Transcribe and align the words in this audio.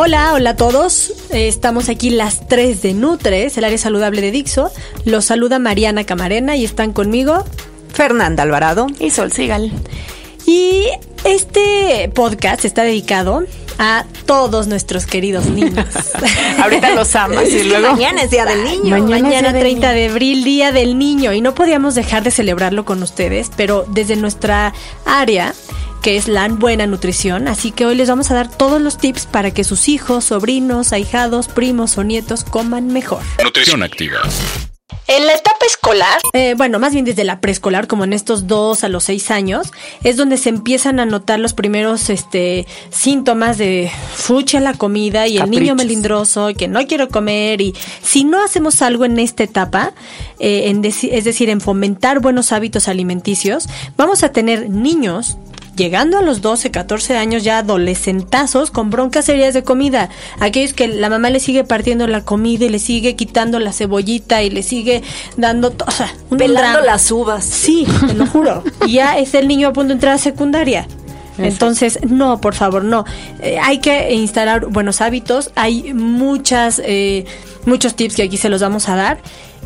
Hola, 0.00 0.32
hola 0.32 0.50
a 0.50 0.56
todos. 0.56 1.12
Eh, 1.30 1.48
Estamos 1.48 1.88
aquí 1.88 2.10
las 2.10 2.46
3 2.46 2.82
de 2.82 2.94
Nutres, 2.94 3.58
el 3.58 3.64
área 3.64 3.78
saludable 3.78 4.20
de 4.20 4.30
Dixo. 4.30 4.70
Los 5.04 5.24
saluda 5.24 5.58
Mariana 5.58 6.04
Camarena 6.04 6.54
y 6.54 6.64
están 6.64 6.92
conmigo. 6.92 7.44
Fernanda 7.92 8.44
Alvarado. 8.44 8.86
Y 9.00 9.10
Sol 9.10 9.32
Sigal. 9.32 9.72
Y 10.46 10.84
este 11.24 12.12
podcast 12.14 12.64
está 12.64 12.84
dedicado 12.84 13.42
a 13.80 14.04
todos 14.24 14.68
nuestros 14.68 15.04
queridos 15.04 15.46
niños. 15.46 15.86
Ahorita 16.62 16.94
los 16.94 17.16
amas 17.16 17.48
y 17.48 17.64
luego. 17.64 17.90
Mañana 17.90 18.22
es 18.22 18.30
Día 18.30 18.44
del 18.44 18.62
Niño. 18.62 18.98
Mañana, 19.04 19.52
30 19.52 19.90
de 19.90 20.08
abril, 20.10 20.44
Día 20.44 20.70
del 20.70 20.96
Niño, 20.96 21.32
y 21.32 21.40
no 21.40 21.56
podíamos 21.56 21.96
dejar 21.96 22.22
de 22.22 22.30
celebrarlo 22.30 22.84
con 22.84 23.02
ustedes, 23.02 23.50
pero 23.56 23.84
desde 23.88 24.14
nuestra 24.14 24.72
área, 25.04 25.54
que 26.08 26.16
es 26.16 26.26
la 26.26 26.48
buena 26.48 26.86
nutrición, 26.86 27.48
así 27.48 27.70
que 27.70 27.84
hoy 27.84 27.94
les 27.94 28.08
vamos 28.08 28.30
a 28.30 28.34
dar 28.34 28.48
todos 28.50 28.80
los 28.80 28.96
tips 28.96 29.26
para 29.26 29.50
que 29.50 29.62
sus 29.62 29.88
hijos, 29.88 30.24
sobrinos, 30.24 30.94
ahijados, 30.94 31.48
primos 31.48 31.98
o 31.98 32.02
nietos 32.02 32.44
coman 32.44 32.86
mejor. 32.86 33.20
Nutrición 33.44 33.82
activa. 33.82 34.22
En 35.06 35.26
la 35.26 35.34
etapa 35.34 35.66
escolar, 35.66 36.18
eh, 36.32 36.54
bueno, 36.56 36.78
más 36.78 36.94
bien 36.94 37.04
desde 37.04 37.24
la 37.24 37.42
preescolar, 37.42 37.86
como 37.86 38.04
en 38.04 38.14
estos 38.14 38.46
dos 38.46 38.84
a 38.84 38.88
los 38.88 39.04
seis 39.04 39.30
años, 39.30 39.70
es 40.02 40.16
donde 40.16 40.38
se 40.38 40.48
empiezan 40.48 40.98
a 40.98 41.04
notar 41.04 41.40
los 41.40 41.52
primeros 41.52 42.08
este, 42.08 42.66
síntomas 42.88 43.58
de 43.58 43.90
fucha 44.14 44.60
la 44.60 44.72
comida 44.72 45.26
y 45.26 45.36
el 45.36 45.50
niño 45.50 45.74
melindroso 45.74 46.48
y 46.48 46.54
que 46.54 46.68
no 46.68 46.86
quiero 46.86 47.08
comer. 47.08 47.60
Y 47.60 47.74
si 48.00 48.24
no 48.24 48.42
hacemos 48.42 48.80
algo 48.80 49.04
en 49.04 49.18
esta 49.18 49.44
etapa, 49.44 49.92
eh, 50.38 50.70
en 50.70 50.82
es 50.86 51.24
decir, 51.24 51.50
en 51.50 51.60
fomentar 51.60 52.20
buenos 52.20 52.52
hábitos 52.52 52.88
alimenticios, 52.88 53.68
vamos 53.98 54.22
a 54.22 54.32
tener 54.32 54.70
niños 54.70 55.36
llegando 55.78 56.18
a 56.18 56.22
los 56.22 56.42
12, 56.42 56.70
14 56.70 57.16
años 57.16 57.44
ya 57.44 57.58
adolescentazos 57.58 58.70
con 58.70 58.90
broncas 58.90 59.24
serias 59.24 59.54
de 59.54 59.62
comida. 59.62 60.10
Aquellos 60.40 60.74
que 60.74 60.88
la 60.88 61.08
mamá 61.08 61.30
le 61.30 61.40
sigue 61.40 61.64
partiendo 61.64 62.06
la 62.06 62.24
comida 62.24 62.66
y 62.66 62.68
le 62.68 62.78
sigue 62.80 63.16
quitando 63.16 63.58
la 63.60 63.72
cebollita 63.72 64.42
y 64.42 64.50
le 64.50 64.62
sigue 64.62 65.02
dando, 65.36 65.72
o 65.86 65.90
sea, 65.90 66.12
un 66.28 66.36
Pelando 66.38 66.72
drama. 66.72 66.86
las 66.86 67.10
uvas. 67.10 67.44
Sí, 67.44 67.86
te 68.06 68.14
lo 68.14 68.26
juro. 68.26 68.62
Y 68.86 68.94
ya 68.94 69.16
es 69.18 69.32
el 69.34 69.48
niño 69.48 69.68
a 69.68 69.72
punto 69.72 69.88
de 69.88 69.94
entrar 69.94 70.14
a 70.14 70.18
secundaria. 70.18 70.86
Entonces, 71.38 72.00
no, 72.08 72.40
por 72.40 72.54
favor, 72.54 72.82
no. 72.82 73.04
Eh, 73.40 73.58
hay 73.62 73.78
que 73.78 74.12
instalar 74.12 74.66
buenos 74.66 75.00
hábitos. 75.00 75.52
Hay 75.54 75.94
muchas, 75.94 76.82
eh, 76.84 77.24
muchos 77.64 77.94
tips 77.94 78.16
que 78.16 78.24
aquí 78.24 78.36
se 78.36 78.48
los 78.48 78.60
vamos 78.60 78.88
a 78.88 78.96
dar. 78.96 79.18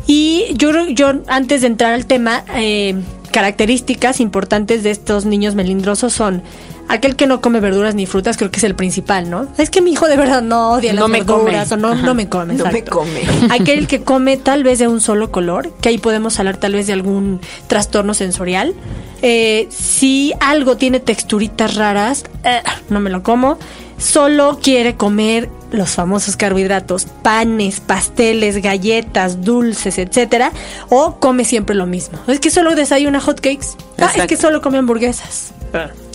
Y 0.05 0.47
yo, 0.55 0.71
yo 0.89 1.13
antes 1.27 1.61
de 1.61 1.67
entrar 1.67 1.93
al 1.93 2.05
tema, 2.05 2.43
eh, 2.55 2.95
características 3.33 4.21
importantes 4.21 4.83
de 4.83 4.91
estos 4.91 5.25
niños 5.25 5.55
melindrosos 5.55 6.13
son 6.13 6.43
aquel 6.87 7.15
que 7.15 7.27
no 7.27 7.41
come 7.41 7.59
verduras 7.59 7.95
ni 7.95 8.05
frutas, 8.05 8.37
creo 8.37 8.51
que 8.51 8.57
es 8.59 8.63
el 8.63 8.75
principal, 8.75 9.29
¿no? 9.29 9.47
Es 9.57 9.69
que 9.69 9.81
mi 9.81 9.91
hijo 9.91 10.07
de 10.07 10.15
verdad 10.17 10.41
no 10.41 10.71
odia 10.73 10.93
No 10.93 11.01
las 11.01 11.09
me 11.09 11.25
come. 11.25 11.43
verduras 11.45 11.71
o 11.71 11.77
no, 11.77 11.95
no 11.95 12.13
me 12.13 12.29
come. 12.29 12.53
No 12.57 12.65
me 12.71 12.83
come. 12.83 13.21
Aquel 13.49 13.87
que 13.87 14.03
come 14.03 14.37
tal 14.37 14.63
vez 14.63 14.79
de 14.79 14.87
un 14.87 15.01
solo 15.01 15.31
color, 15.31 15.73
que 15.81 15.89
ahí 15.89 15.97
podemos 15.97 16.37
hablar 16.39 16.57
tal 16.57 16.73
vez 16.73 16.87
de 16.87 16.93
algún 16.93 17.41
trastorno 17.67 18.13
sensorial. 18.13 18.73
Eh, 19.21 19.67
si 19.71 20.33
algo 20.39 20.77
tiene 20.77 20.99
texturitas 20.99 21.75
raras, 21.75 22.25
eh, 22.43 22.61
no 22.89 22.99
me 22.99 23.09
lo 23.09 23.23
como. 23.23 23.57
Solo 23.97 24.59
quiere 24.61 24.95
comer 24.95 25.49
los 25.73 25.89
famosos 25.91 26.37
carbohidratos, 26.37 27.05
panes, 27.23 27.79
pasteles, 27.81 28.61
galletas, 28.61 29.41
dulces, 29.41 29.97
etcétera, 29.97 30.51
o 30.89 31.19
come 31.19 31.43
siempre 31.43 31.75
lo 31.75 31.87
mismo. 31.87 32.19
Es 32.27 32.39
que 32.39 32.51
solo 32.51 32.75
desayuna 32.75 33.19
hotcakes. 33.19 33.75
Ah, 33.99 34.11
es 34.15 34.27
que 34.27 34.37
solo 34.37 34.61
come 34.61 34.77
hamburguesas. 34.77 35.51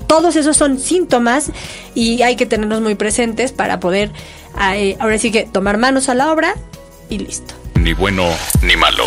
Todos 0.07 0.37
esos 0.37 0.57
son 0.57 0.79
síntomas 0.79 1.51
y 1.95 2.23
hay 2.23 2.37
que 2.37 2.47
tenerlos 2.47 2.81
muy 2.81 2.95
presentes 2.95 3.53
para 3.53 3.81
poder, 3.81 4.11
eh, 4.75 4.97
ahora 5.01 5.19
sí 5.19 5.31
que 5.31 5.43
tomar 5.43 5.77
manos 5.77 6.09
a 6.09 6.15
la 6.15 6.33
obra 6.33 6.55
y 7.11 7.19
listo. 7.19 7.55
Ni 7.75 7.93
bueno 7.93 8.29
ni 8.63 8.77
malo. 8.77 9.05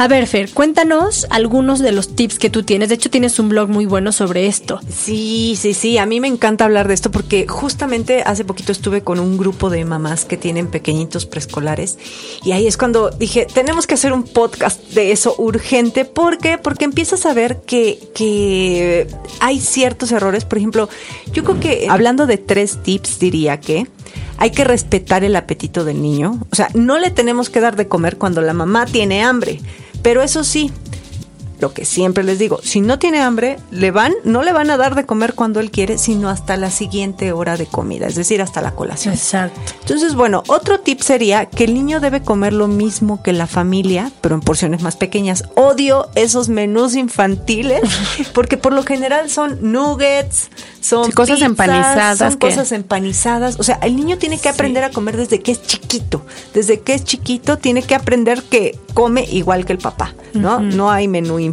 A 0.00 0.08
ver, 0.08 0.26
Fer, 0.26 0.50
cuéntanos 0.54 1.26
algunos 1.28 1.80
de 1.80 1.92
los 1.92 2.16
tips 2.16 2.38
que 2.38 2.48
tú 2.48 2.62
tienes. 2.62 2.88
De 2.88 2.94
hecho, 2.94 3.10
tienes 3.10 3.38
un 3.38 3.50
blog 3.50 3.68
muy 3.68 3.84
bueno 3.84 4.12
sobre 4.12 4.46
esto. 4.46 4.80
Sí, 4.88 5.58
sí, 5.60 5.74
sí. 5.74 5.98
A 5.98 6.06
mí 6.06 6.20
me 6.20 6.26
encanta 6.26 6.64
hablar 6.64 6.88
de 6.88 6.94
esto 6.94 7.10
porque 7.10 7.46
justamente 7.46 8.22
hace 8.22 8.46
poquito 8.46 8.72
estuve 8.72 9.02
con 9.02 9.20
un 9.20 9.36
grupo 9.36 9.68
de 9.68 9.84
mamás 9.84 10.24
que 10.24 10.38
tienen 10.38 10.68
pequeñitos 10.68 11.26
preescolares 11.26 11.98
y 12.42 12.52
ahí 12.52 12.66
es 12.66 12.78
cuando 12.78 13.10
dije, 13.10 13.46
tenemos 13.52 13.86
que 13.86 13.92
hacer 13.92 14.14
un 14.14 14.22
podcast 14.22 14.80
de 14.94 15.12
eso 15.12 15.34
urgente. 15.36 16.06
¿Por 16.06 16.38
qué? 16.38 16.56
Porque 16.56 16.86
empiezas 16.86 17.26
a 17.26 17.34
ver 17.34 17.60
que, 17.66 17.98
que 18.14 19.06
hay 19.40 19.60
ciertos 19.60 20.12
errores. 20.12 20.46
Por 20.46 20.56
ejemplo, 20.56 20.88
yo 21.34 21.44
creo 21.44 21.60
que 21.60 21.88
hablando 21.90 22.26
de 22.26 22.38
tres 22.38 22.78
tips 22.82 23.18
diría 23.18 23.60
que 23.60 23.86
hay 24.38 24.50
que 24.50 24.64
respetar 24.64 25.24
el 25.24 25.36
apetito 25.36 25.84
del 25.84 26.00
niño. 26.00 26.40
O 26.50 26.56
sea, 26.56 26.68
no 26.72 26.98
le 26.98 27.10
tenemos 27.10 27.50
que 27.50 27.60
dar 27.60 27.76
de 27.76 27.88
comer 27.88 28.16
cuando 28.16 28.40
la 28.40 28.54
mamá 28.54 28.86
tiene 28.86 29.22
hambre. 29.22 29.60
Pero 30.02 30.22
eso 30.22 30.44
sí, 30.44 30.72
lo 31.60 31.72
que 31.72 31.84
siempre 31.84 32.24
les 32.24 32.38
digo, 32.38 32.60
si 32.62 32.80
no 32.80 32.98
tiene 32.98 33.20
hambre, 33.20 33.58
le 33.70 33.90
van, 33.90 34.14
no 34.24 34.42
le 34.42 34.52
van 34.52 34.70
a 34.70 34.76
dar 34.76 34.94
de 34.94 35.06
comer 35.06 35.34
cuando 35.34 35.60
él 35.60 35.70
quiere, 35.70 35.98
sino 35.98 36.28
hasta 36.28 36.56
la 36.56 36.70
siguiente 36.70 37.32
hora 37.32 37.56
de 37.56 37.66
comida, 37.66 38.06
es 38.06 38.14
decir, 38.14 38.42
hasta 38.42 38.60
la 38.60 38.72
colación. 38.72 39.14
Exacto. 39.14 39.60
Entonces, 39.80 40.14
bueno, 40.14 40.42
otro 40.48 40.80
tip 40.80 41.00
sería 41.00 41.46
que 41.46 41.64
el 41.64 41.74
niño 41.74 42.00
debe 42.00 42.22
comer 42.22 42.52
lo 42.52 42.68
mismo 42.68 43.22
que 43.22 43.32
la 43.32 43.46
familia, 43.46 44.10
pero 44.20 44.34
en 44.34 44.40
porciones 44.40 44.82
más 44.82 44.96
pequeñas. 44.96 45.44
Odio 45.54 46.08
esos 46.14 46.48
menús 46.48 46.94
infantiles, 46.94 47.82
porque 48.34 48.56
por 48.56 48.72
lo 48.72 48.82
general 48.82 49.30
son 49.30 49.58
nuggets, 49.60 50.50
son 50.80 51.06
Sí, 51.06 51.12
cosas 51.12 51.36
pizzas, 51.36 51.50
empanizadas 51.50 52.18
son 52.18 52.36
cosas 52.36 52.72
empanizadas. 52.72 53.58
O 53.58 53.62
sea, 53.62 53.78
el 53.82 53.96
niño 53.96 54.18
tiene 54.18 54.38
que 54.38 54.48
aprender 54.48 54.84
a 54.84 54.90
comer 54.90 55.16
desde 55.16 55.40
que 55.40 55.52
es 55.52 55.62
chiquito. 55.62 56.24
Desde 56.54 56.80
que 56.80 56.94
es 56.94 57.04
chiquito 57.04 57.58
tiene 57.58 57.82
que 57.82 57.94
aprender 57.94 58.42
que 58.42 58.78
come 58.94 59.24
igual 59.30 59.64
que 59.64 59.72
el 59.72 59.78
papá, 59.78 60.14
¿no? 60.32 60.60
No 60.60 60.90
hay 60.90 61.08
menú 61.08 61.38
infantil. 61.38 61.49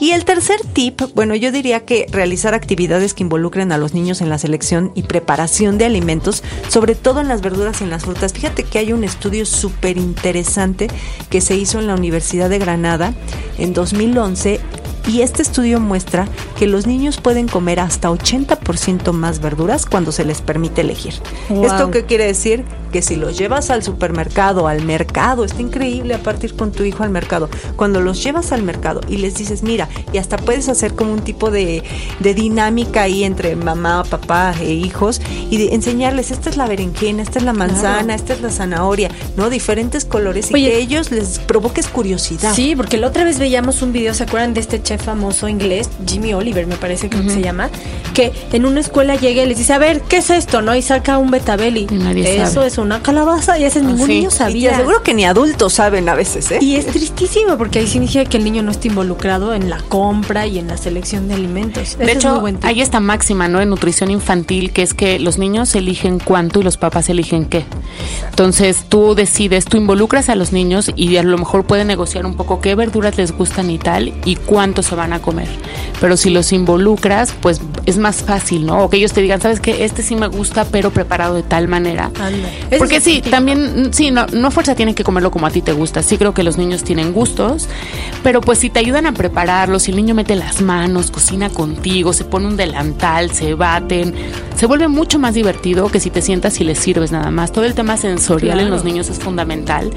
Y 0.00 0.12
el 0.12 0.24
tercer 0.24 0.60
tip, 0.72 1.02
bueno, 1.14 1.34
yo 1.34 1.52
diría 1.52 1.84
que 1.84 2.06
realizar 2.10 2.54
actividades 2.54 3.12
que 3.12 3.22
involucren 3.22 3.70
a 3.70 3.76
los 3.76 3.92
niños 3.92 4.22
en 4.22 4.30
la 4.30 4.38
selección 4.38 4.92
y 4.94 5.02
preparación 5.02 5.76
de 5.76 5.84
alimentos, 5.84 6.42
sobre 6.68 6.94
todo 6.94 7.20
en 7.20 7.28
las 7.28 7.42
verduras 7.42 7.80
y 7.80 7.84
en 7.84 7.90
las 7.90 8.04
frutas. 8.04 8.32
Fíjate 8.32 8.62
que 8.62 8.78
hay 8.78 8.94
un 8.94 9.04
estudio 9.04 9.44
súper 9.44 9.98
interesante 9.98 10.88
que 11.28 11.42
se 11.42 11.54
hizo 11.54 11.78
en 11.78 11.86
la 11.86 11.94
Universidad 11.94 12.48
de 12.48 12.58
Granada 12.58 13.12
en 13.58 13.74
2011 13.74 14.60
y 15.06 15.20
este 15.20 15.42
estudio 15.42 15.80
muestra 15.80 16.28
que 16.58 16.66
los 16.66 16.86
niños 16.86 17.20
pueden 17.20 17.48
comer 17.48 17.80
hasta 17.80 18.10
80% 18.10 19.12
más 19.12 19.40
verduras 19.40 19.84
cuando 19.84 20.12
se 20.12 20.24
les 20.24 20.40
permite 20.40 20.80
elegir. 20.80 21.14
Wow. 21.48 21.64
¿Esto 21.64 21.90
qué 21.90 22.04
quiere 22.04 22.24
decir? 22.24 22.64
Que 22.92 23.02
si 23.02 23.16
los 23.16 23.38
llevas 23.38 23.70
al 23.70 23.82
supermercado, 23.82 24.66
al 24.66 24.82
mercado, 24.84 25.44
está 25.44 25.62
increíble 25.62 26.14
a 26.14 26.18
partir 26.18 26.54
con 26.56 26.72
tu 26.72 26.82
hijo 26.84 27.02
al 27.04 27.10
mercado. 27.10 27.48
Cuando 27.76 28.00
los 28.00 28.22
llevas 28.22 28.52
al 28.52 28.62
mercado 28.62 29.00
y 29.08 29.18
les 29.18 29.34
dices, 29.36 29.62
mira, 29.62 29.88
y 30.12 30.18
hasta 30.18 30.36
puedes 30.36 30.68
hacer 30.68 30.94
como 30.94 31.12
un 31.12 31.20
tipo 31.20 31.50
de, 31.50 31.82
de 32.18 32.34
dinámica 32.34 33.02
ahí 33.02 33.24
entre 33.24 33.54
mamá, 33.56 34.02
papá 34.04 34.54
e 34.60 34.72
hijos 34.72 35.20
y 35.50 35.58
de 35.58 35.74
enseñarles, 35.74 36.30
esta 36.30 36.50
es 36.50 36.56
la 36.56 36.66
berenjena, 36.66 37.22
esta 37.22 37.38
es 37.38 37.44
la 37.44 37.52
manzana, 37.52 38.14
esta 38.14 38.32
es 38.34 38.40
la 38.40 38.50
zanahoria, 38.50 39.10
¿no? 39.36 39.50
Diferentes 39.50 40.04
colores 40.04 40.50
y 40.50 40.54
Oye. 40.54 40.70
que 40.70 40.78
ellos 40.78 41.10
les 41.10 41.38
provoques 41.38 41.86
curiosidad. 41.88 42.52
Sí, 42.54 42.74
porque 42.76 42.96
la 42.96 43.06
otra 43.06 43.24
vez 43.24 43.38
veíamos 43.38 43.82
un 43.82 43.92
video, 43.92 44.14
¿se 44.14 44.24
acuerdan 44.24 44.54
de 44.54 44.60
este 44.60 44.82
chef 44.82 45.02
famoso 45.04 45.48
inglés, 45.48 45.88
Jimmy 46.06 46.34
Oliver, 46.34 46.66
me 46.66 46.76
parece 46.76 47.08
que 47.08 47.16
se 47.28 47.40
llama? 47.40 47.70
Que 48.14 48.32
en 48.52 48.64
una 48.66 48.80
escuela 48.80 49.14
llega 49.16 49.42
y 49.42 49.46
les 49.46 49.58
dice, 49.58 49.72
a 49.74 49.78
ver, 49.78 50.00
¿qué 50.02 50.18
es 50.18 50.30
esto? 50.30 50.60
¿No? 50.62 50.74
Y 50.74 50.82
saca 50.82 51.18
un 51.18 51.30
betabel 51.30 51.76
y 51.76 51.86
Y 51.90 51.94
nadie 51.98 52.42
eso 52.42 52.54
sabe. 52.54 52.66
es 52.66 52.78
una 52.80 53.02
calabaza 53.02 53.58
y 53.58 53.64
veces 53.64 53.82
ningún 53.82 54.06
sí. 54.06 54.14
niño 54.14 54.28
Y 54.28 54.32
sabía. 54.32 54.72
aseguro 54.72 55.02
que 55.02 55.14
ni 55.14 55.24
adultos 55.24 55.72
saben 55.74 56.08
a 56.08 56.14
veces, 56.14 56.50
¿eh? 56.50 56.58
Y 56.60 56.76
es 56.76 56.86
tristísimo 56.86 57.56
porque 57.56 57.80
ahí 57.80 57.86
significa 57.86 58.24
que 58.24 58.36
el 58.36 58.44
niño 58.44 58.62
no 58.62 58.70
está 58.70 58.88
involucrado 58.88 59.54
en 59.54 59.70
la 59.70 59.80
compra 59.88 60.46
y 60.46 60.58
en 60.58 60.68
la 60.68 60.76
selección 60.76 61.28
de 61.28 61.34
alimentos. 61.34 61.82
Ese 61.82 61.98
De 61.98 62.04
es 62.04 62.08
muy 62.08 62.16
hecho, 62.16 62.40
buen 62.40 62.58
hay 62.62 62.80
esta 62.80 63.00
máxima, 63.00 63.48
¿no? 63.48 63.60
En 63.60 63.70
nutrición 63.70 64.10
infantil, 64.10 64.72
que 64.72 64.82
es 64.82 64.94
que 64.94 65.18
los 65.18 65.38
niños 65.38 65.74
eligen 65.74 66.18
cuánto 66.18 66.60
y 66.60 66.62
los 66.62 66.76
papás 66.76 67.08
eligen 67.08 67.46
qué. 67.46 67.64
Entonces, 68.28 68.84
tú 68.88 69.14
decides, 69.14 69.64
tú 69.64 69.76
involucras 69.76 70.28
a 70.28 70.34
los 70.34 70.52
niños 70.52 70.90
y 70.96 71.16
a 71.16 71.22
lo 71.22 71.36
mejor 71.38 71.64
pueden 71.64 71.88
negociar 71.88 72.26
un 72.26 72.34
poco 72.34 72.60
qué 72.60 72.74
verduras 72.74 73.16
les 73.16 73.32
gustan 73.32 73.70
y 73.70 73.78
tal 73.78 74.12
y 74.24 74.36
cuánto 74.36 74.82
se 74.82 74.94
van 74.94 75.12
a 75.12 75.20
comer. 75.20 75.48
Pero 76.00 76.16
si 76.16 76.30
los 76.30 76.52
involucras, 76.52 77.34
pues 77.40 77.60
es 77.86 77.98
más 77.98 78.22
fácil, 78.22 78.66
¿no? 78.66 78.84
O 78.84 78.90
que 78.90 78.96
ellos 78.96 79.12
te 79.12 79.20
digan, 79.20 79.40
¿sabes 79.40 79.60
qué? 79.60 79.84
Este 79.84 80.02
sí 80.02 80.16
me 80.16 80.28
gusta, 80.28 80.64
pero 80.64 80.90
preparado 80.90 81.34
de 81.34 81.42
tal 81.42 81.68
manera. 81.68 82.10
Anda. 82.20 82.48
Porque 82.78 83.00
sí, 83.00 83.22
también, 83.22 83.92
sí, 83.92 84.10
no, 84.10 84.26
no 84.26 84.50
fuerza 84.50 84.74
tienen 84.74 84.94
que 84.94 85.04
comerlo 85.04 85.30
como 85.30 85.46
a 85.46 85.50
ti 85.50 85.62
te 85.62 85.72
gusta. 85.72 86.02
Sí 86.02 86.16
creo 86.18 86.34
que 86.34 86.42
los 86.42 86.56
niños 86.56 86.84
tienen 86.84 87.12
gustos, 87.12 87.68
pero 88.22 88.40
pues 88.40 88.58
si 88.58 88.70
te 88.70 88.78
ayudan 88.80 89.06
a 89.06 89.12
prepararlo, 89.12 89.78
si 89.78 89.90
el 89.90 89.96
niño 89.96 90.14
mete 90.14 90.36
las 90.36 90.60
manos, 90.62 91.10
cocina 91.10 91.50
contigo, 91.50 92.12
se 92.12 92.24
pone 92.24 92.46
un 92.46 92.56
delantal, 92.56 93.30
se 93.32 93.54
baten, 93.54 94.14
se 94.56 94.66
vuelve 94.66 94.88
mucho 94.88 95.18
más 95.18 95.34
divertido 95.34 95.88
que 95.90 96.00
si 96.00 96.10
te 96.10 96.22
sientas 96.22 96.60
y 96.60 96.64
les 96.64 96.78
sirves 96.78 97.12
nada 97.12 97.30
más. 97.30 97.52
Todo 97.52 97.64
el 97.64 97.74
tema 97.74 97.96
sensorial 97.96 98.58
en 98.60 98.66
Claro. 98.66 98.76
los 98.76 98.84
niños 98.84 99.08
es 99.08 99.18
fundamental. 99.18 99.90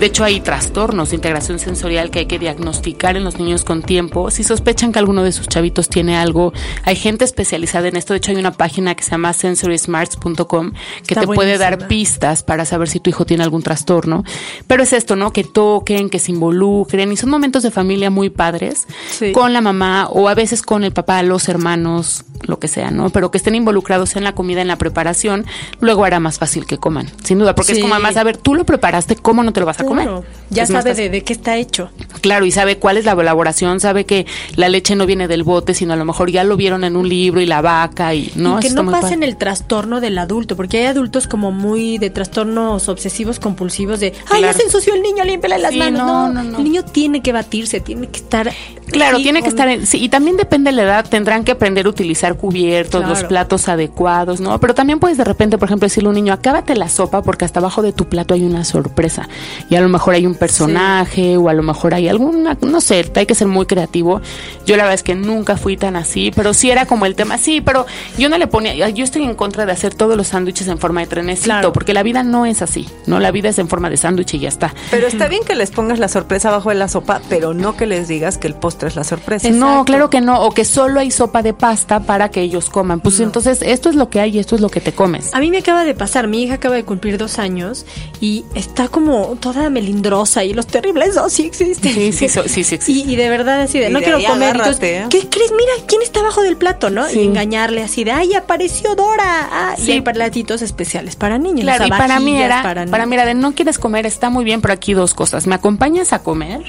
De 0.00 0.06
hecho, 0.06 0.24
hay 0.24 0.40
trastornos 0.40 1.10
de 1.10 1.16
integración 1.16 1.58
sensorial 1.58 2.10
que 2.10 2.20
hay 2.20 2.26
que 2.26 2.38
diagnosticar 2.38 3.16
en 3.16 3.24
los 3.24 3.38
niños 3.38 3.64
con 3.64 3.82
tiempo. 3.82 4.30
Si 4.30 4.44
sospechan 4.44 4.92
que 4.92 4.98
alguno 4.98 5.22
de 5.22 5.32
sus 5.32 5.48
chavitos 5.48 5.88
tiene 5.88 6.16
algo, 6.16 6.52
hay 6.84 6.96
gente 6.96 7.24
especializada 7.24 7.88
en 7.88 7.96
esto. 7.96 8.12
De 8.12 8.18
hecho, 8.18 8.30
hay 8.32 8.36
una 8.38 8.52
página 8.52 8.94
que 8.94 9.02
se 9.02 9.10
llama 9.12 9.32
sensorysmarts.com 9.32 10.72
que 11.06 11.14
Está 11.14 11.20
te 11.22 11.26
puede 11.26 11.58
dar 11.58 11.76
buenísima. 11.78 11.88
Para 12.18 12.64
saber 12.64 12.88
si 12.88 13.00
tu 13.00 13.10
hijo 13.10 13.24
tiene 13.24 13.42
algún 13.44 13.62
trastorno. 13.62 14.24
Pero 14.66 14.82
es 14.82 14.92
esto, 14.92 15.16
¿no? 15.16 15.32
Que 15.32 15.44
toquen, 15.44 16.10
que 16.10 16.18
se 16.18 16.32
involucren 16.32 17.12
y 17.12 17.16
son 17.16 17.30
momentos 17.30 17.62
de 17.62 17.70
familia 17.70 18.10
muy 18.10 18.30
padres 18.30 18.86
Sí. 19.10 19.32
con 19.32 19.52
la 19.52 19.60
mamá 19.60 20.08
o 20.10 20.28
a 20.28 20.34
veces 20.34 20.62
con 20.62 20.84
el 20.84 20.92
papá, 20.92 21.22
los 21.22 21.48
hermanos, 21.48 22.24
lo 22.42 22.58
que 22.58 22.68
sea, 22.68 22.90
¿no? 22.90 23.10
Pero 23.10 23.30
que 23.30 23.38
estén 23.38 23.54
involucrados 23.54 24.16
en 24.16 24.24
la 24.24 24.34
comida, 24.34 24.60
en 24.60 24.68
la 24.68 24.76
preparación, 24.76 25.44
luego 25.80 26.04
hará 26.04 26.20
más 26.20 26.38
fácil 26.38 26.66
que 26.66 26.78
coman, 26.78 27.08
sin 27.24 27.38
duda, 27.38 27.54
porque 27.54 27.72
Sí. 27.72 27.78
es 27.78 27.82
como 27.82 27.94
además, 27.94 28.16
a 28.16 28.24
ver, 28.24 28.36
tú 28.36 28.54
lo 28.54 28.64
preparaste, 28.64 29.16
¿cómo 29.16 29.42
no 29.42 29.52
te 29.52 29.60
lo 29.60 29.66
vas 29.66 29.80
a 29.80 29.84
comer? 29.84 30.06
Claro. 30.06 30.24
Ya 30.50 30.62
Es 30.64 30.68
sabe 30.70 30.94
de, 30.94 31.10
de 31.10 31.22
qué 31.24 31.32
está 31.32 31.56
hecho. 31.56 31.90
Claro, 32.20 32.44
y 32.46 32.50
sabe 32.52 32.78
cuál 32.78 32.96
es 32.96 33.04
la 33.04 33.12
elaboración, 33.12 33.80
sabe 33.80 34.04
que 34.06 34.26
la 34.56 34.68
leche 34.68 34.94
no 34.96 35.06
viene 35.06 35.28
del 35.28 35.42
bote, 35.42 35.74
sino 35.74 35.92
a 35.92 35.96
lo 35.96 36.04
mejor 36.04 36.30
ya 36.30 36.44
lo 36.44 36.56
vieron 36.56 36.84
en 36.84 36.96
un 36.96 37.08
libro 37.08 37.40
y 37.40 37.46
la 37.46 37.60
vaca 37.60 38.14
y 38.14 38.32
no, 38.36 38.58
y 38.58 38.60
que 38.62 38.68
Eso 38.68 38.82
no 38.82 38.90
pasen 38.90 39.22
el 39.22 39.36
trastorno 39.36 40.00
del 40.00 40.16
adulto, 40.18 40.56
porque 40.56 40.78
hay 40.78 40.86
adultos 40.86 41.26
como 41.26 41.50
muy 41.52 41.98
de 41.98 42.07
trastornos 42.10 42.88
obsesivos 42.88 43.38
compulsivos 43.40 44.00
de, 44.00 44.08
ay, 44.30 44.40
ya 44.42 44.48
Claro. 44.48 44.58
se 44.58 44.64
ensució 44.64 44.94
el 44.94 45.02
niño, 45.02 45.24
límpiale 45.24 45.58
las 45.58 45.72
Sí, 45.72 45.78
manos. 45.78 45.98
no, 46.06 46.32
No, 46.32 46.42
no, 46.42 46.58
el 46.58 46.64
niño 46.64 46.84
tiene 46.84 47.22
que 47.22 47.32
batirse, 47.32 47.80
tiene 47.80 48.08
que 48.08 48.18
estar... 48.18 48.50
Claro, 48.90 49.18
tiene 49.18 49.42
que 49.42 49.48
estar 49.50 49.68
en, 49.68 49.86
sí, 49.86 50.02
y 50.02 50.08
también 50.08 50.38
depende 50.38 50.70
de 50.70 50.76
la 50.76 50.82
edad, 50.84 51.06
tendrán 51.08 51.44
que 51.44 51.52
aprender 51.52 51.84
a 51.84 51.90
utilizar 51.90 52.36
cubiertos, 52.38 53.06
los 53.06 53.22
platos 53.24 53.68
adecuados, 53.68 54.40
¿no? 54.40 54.58
Pero 54.60 54.74
también 54.74 54.98
puedes 54.98 55.18
de 55.18 55.24
repente, 55.24 55.58
por 55.58 55.68
ejemplo, 55.68 55.84
decirle 55.86 56.06
a 56.06 56.10
un 56.10 56.14
niño, 56.14 56.32
acábate 56.32 56.74
la 56.74 56.88
sopa 56.88 57.20
porque 57.22 57.44
hasta 57.44 57.60
abajo 57.60 57.82
de 57.82 57.92
tu 57.92 58.06
plato 58.06 58.32
hay 58.32 58.44
una 58.44 58.64
sorpresa. 58.64 59.28
Y 59.68 59.74
a 59.76 59.82
lo 59.82 59.90
mejor 59.90 60.14
hay 60.14 60.24
un 60.24 60.34
personaje 60.34 61.36
o 61.36 61.50
a 61.50 61.52
lo 61.52 61.62
mejor 61.62 61.92
hay 61.92 62.08
alguna, 62.08 62.56
no 62.62 62.80
sé, 62.80 63.10
hay 63.14 63.26
que 63.26 63.34
ser 63.34 63.46
muy 63.46 63.66
creativo. 63.66 64.22
Yo 64.64 64.76
la 64.76 64.84
verdad 64.84 64.94
es 64.94 65.02
que 65.02 65.14
nunca 65.14 65.58
fui 65.58 65.76
tan 65.76 65.94
así, 65.96 66.30
pero 66.34 66.54
sí 66.54 66.70
era 66.70 66.86
como 66.86 67.04
el 67.04 67.14
tema, 67.14 67.36
sí, 67.36 67.60
pero 67.60 67.84
yo 68.16 68.28
no 68.30 68.38
le 68.38 68.46
ponía, 68.46 68.88
yo 68.88 69.04
estoy 69.04 69.22
en 69.24 69.34
contra 69.34 69.66
de 69.66 69.72
hacer 69.72 69.94
todos 69.94 70.16
los 70.16 70.28
sándwiches 70.28 70.66
en 70.68 70.78
forma 70.78 71.00
de 71.02 71.08
trenecito, 71.08 71.44
Claro. 71.44 71.72
porque 71.74 71.92
la 71.92 71.97
vida 72.02 72.22
no 72.22 72.46
es 72.46 72.62
así, 72.62 72.88
¿no? 73.06 73.20
La 73.20 73.30
vida 73.30 73.48
es 73.50 73.58
en 73.58 73.68
forma 73.68 73.90
de 73.90 73.96
sándwich 73.96 74.34
y 74.34 74.38
ya 74.40 74.48
está. 74.48 74.74
Pero 74.90 75.06
está 75.06 75.28
bien 75.28 75.42
que 75.44 75.54
les 75.54 75.70
pongas 75.70 75.98
la 75.98 76.08
sorpresa 76.08 76.48
abajo 76.48 76.68
de 76.70 76.74
la 76.76 76.88
sopa, 76.88 77.20
pero 77.28 77.54
no 77.54 77.76
que 77.76 77.86
les 77.86 78.08
digas 78.08 78.38
que 78.38 78.46
el 78.46 78.54
postre 78.54 78.88
es 78.88 78.96
la 78.96 79.04
sorpresa. 79.04 79.48
No, 79.50 79.84
claro 79.84 80.10
que 80.10 80.20
no, 80.20 80.42
o 80.42 80.52
que 80.52 80.64
solo 80.64 81.00
hay 81.00 81.10
sopa 81.10 81.42
de 81.42 81.54
pasta 81.54 82.00
para 82.00 82.30
que 82.30 82.40
ellos 82.40 82.70
coman. 82.70 83.00
Pues 83.00 83.20
entonces 83.20 83.60
esto 83.62 83.88
es 83.90 83.94
lo 83.96 84.08
que 84.10 84.20
hay 84.20 84.36
y 84.36 84.38
esto 84.38 84.54
es 84.54 84.60
lo 84.60 84.68
que 84.68 84.80
te 84.80 84.92
comes. 84.92 85.34
A 85.34 85.40
mí 85.40 85.50
me 85.50 85.58
acaba 85.58 85.84
de 85.84 85.94
pasar, 85.94 86.28
mi 86.28 86.42
hija 86.42 86.54
acaba 86.54 86.74
de 86.74 86.84
cumplir 86.84 87.18
dos 87.18 87.38
años 87.38 87.86
y 88.20 88.44
está 88.54 88.88
como 88.88 89.36
toda 89.40 89.70
melindrosa 89.70 90.44
y 90.44 90.52
los 90.54 90.66
terribles 90.66 91.14
dos 91.14 91.32
sí 91.32 91.44
existen. 91.46 91.92
Sí, 91.92 92.12
sí, 92.12 92.28
so- 92.28 92.44
sí, 92.48 92.64
sí 92.64 92.74
existe. 92.74 92.88
Y, 93.08 93.12
y 93.12 93.16
de 93.16 93.28
verdad 93.28 93.60
así 93.60 93.78
de, 93.78 93.88
Y 93.90 93.92
no 93.92 93.98
de 93.98 94.04
quiero 94.06 94.18
comer. 94.22 94.56
y 94.56 94.60
agárrate, 94.60 94.92
¿eh? 94.92 94.96
entonces, 95.02 95.20
¿Qué 95.24 95.28
crees? 95.28 95.52
Mira, 95.52 95.72
¿quién 95.86 96.02
está 96.02 96.20
abajo 96.20 96.42
del 96.42 96.56
plato, 96.56 96.88
no? 96.90 97.06
Sí. 97.06 97.20
Y 97.20 97.24
engañarle 97.26 97.82
así 97.82 98.02
de, 98.04 98.12
ay, 98.12 98.32
apareció 98.34 98.94
Dora. 98.94 99.48
Ah, 99.52 99.74
y 99.78 99.82
Sí. 99.82 99.92
hay 99.92 100.00
platitos 100.00 100.62
especiales 100.62 101.16
para 101.16 101.38
niños. 101.38 101.62
Claro, 101.62 101.84
y 101.88 101.90
para 101.90 102.20
mí 102.20 102.40
era, 102.40 102.62
para, 102.62 103.06
mí 103.06 103.14
era 103.14 103.24
de 103.24 103.34
no 103.34 103.54
quieres 103.54 103.78
comer, 103.78 104.06
está 104.06 104.30
muy 104.30 104.44
bien, 104.44 104.60
pero 104.60 104.74
aquí 104.74 104.94
dos 104.94 105.14
cosas. 105.14 105.46
Me 105.46 105.54
acompañas 105.54 106.12
a 106.12 106.22
comer 106.22 106.62